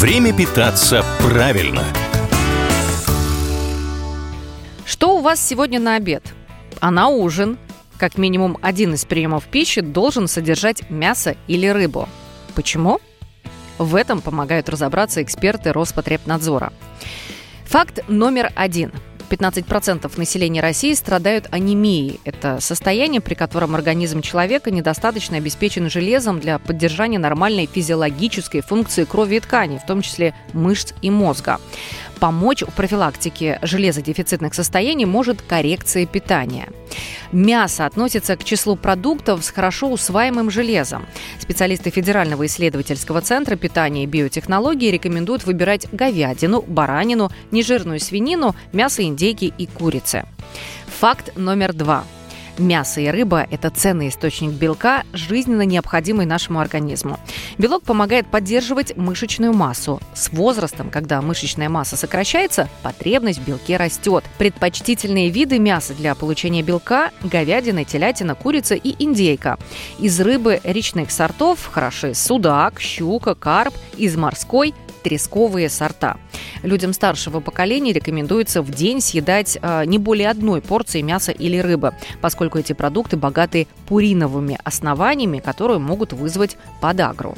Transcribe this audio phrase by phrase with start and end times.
[0.00, 1.84] Время питаться правильно.
[4.86, 6.22] Что у вас сегодня на обед?
[6.80, 7.58] А на ужин?
[7.98, 12.08] Как минимум один из приемов пищи должен содержать мясо или рыбу.
[12.54, 12.98] Почему?
[13.76, 16.72] В этом помогают разобраться эксперты Роспотребнадзора.
[17.66, 18.92] Факт номер один–
[19.30, 22.20] 15% населения России страдают анемией.
[22.24, 29.36] Это состояние, при котором организм человека недостаточно обеспечен железом для поддержания нормальной физиологической функции крови
[29.36, 31.58] и тканей, в том числе мышц и мозга
[32.20, 36.68] помочь в профилактике железодефицитных состояний может коррекция питания.
[37.32, 41.06] Мясо относится к числу продуктов с хорошо усваиваемым железом.
[41.38, 49.52] Специалисты Федерального исследовательского центра питания и биотехнологии рекомендуют выбирать говядину, баранину, нежирную свинину, мясо индейки
[49.56, 50.24] и курицы.
[51.00, 52.04] Факт номер два–
[52.58, 57.18] Мясо и рыба– это ценный источник белка, жизненно необходимый нашему организму.
[57.58, 60.00] Белок помогает поддерживать мышечную массу.
[60.14, 64.24] С возрастом, когда мышечная масса сокращается, потребность в белке растет.
[64.38, 69.58] Предпочтительные виды мяса для получения белка– говядина, телятина, курица и индейка.
[69.98, 76.16] Из рыбы речных сортов хороши судак, щука, карп, из морской– тресковые сорта.
[76.62, 81.94] Людям старшего поколения рекомендуется в день съедать э, не более одной порции мяса или рыбы,
[82.20, 87.36] поскольку эти продукты богаты пуриновыми основаниями, которые могут вызвать подагру.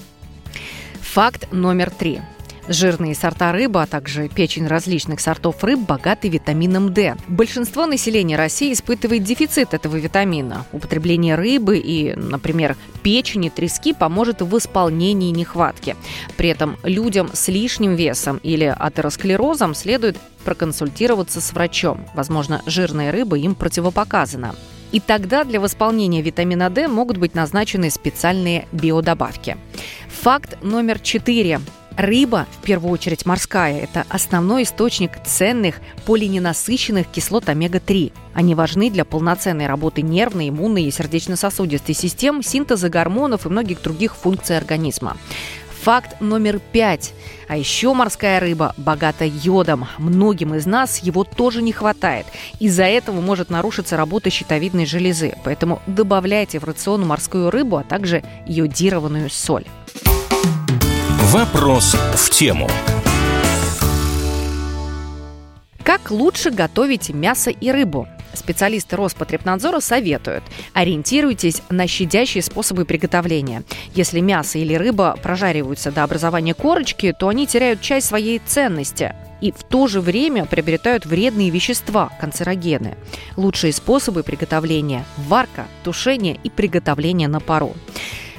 [1.00, 2.20] Факт номер три.
[2.68, 7.16] Жирные сорта рыбы, а также печень различных сортов рыб богаты витамином D.
[7.27, 10.64] Большинство населения России испытывает дефицит этого витамина.
[10.72, 15.96] Употребление рыбы и, например, печени, трески поможет в восполнении нехватки.
[16.36, 22.06] При этом людям с лишним весом или атеросклерозом следует проконсультироваться с врачом.
[22.14, 24.55] Возможно, жирная рыба им противопоказана.
[24.92, 29.56] И тогда для восполнения витамина D могут быть назначены специальные биодобавки.
[30.22, 31.60] Факт номер четыре.
[31.96, 35.76] Рыба, в первую очередь морская, это основной источник ценных
[36.06, 38.12] полиненасыщенных кислот омега-3.
[38.34, 44.17] Они важны для полноценной работы нервной, иммунной и сердечно-сосудистой систем, синтеза гормонов и многих других
[44.17, 45.17] функций организма.
[45.83, 47.12] Факт номер пять.
[47.48, 49.88] А еще морская рыба богата йодом.
[49.98, 52.24] Многим из нас его тоже не хватает.
[52.61, 55.34] Из-за этого может нарушиться работа щитовидной железы.
[55.44, 59.64] Поэтому добавляйте в рацион морскую рыбу, а также йодированную соль.
[61.27, 62.68] Вопрос в тему.
[65.84, 68.08] Как лучше готовить мясо и рыбу?
[68.34, 70.42] Специалисты Роспотребнадзора советуют.
[70.72, 73.62] Ориентируйтесь на щадящие способы приготовления.
[73.94, 79.52] Если мясо или рыба прожариваются до образования корочки, то они теряют часть своей ценности и
[79.52, 82.96] в то же время приобретают вредные вещества, канцерогены.
[83.36, 87.74] Лучшие способы приготовления– варка, тушение и приготовление на пару.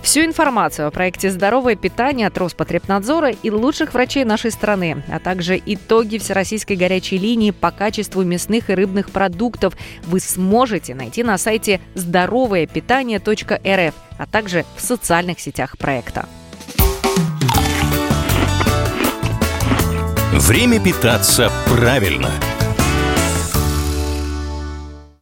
[0.04, 5.58] Всю информацию о проекте «Здоровое питание» от Роспотребнадзора и лучших врачей нашей страны, а также
[5.66, 11.80] итоги Всероссийской горячей линии по качеству мясных и рыбных продуктов вы сможете найти на сайте
[11.96, 16.28] здоровоепитание.рф, а также в социальных сетях проекта.
[20.34, 22.30] Время питаться правильно–